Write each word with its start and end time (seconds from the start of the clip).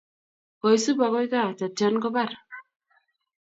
Koisup 0.61 0.97
akoy 1.07 1.27
kaa, 1.33 1.49
tatyan 1.59 1.95
kopar. 2.03 2.31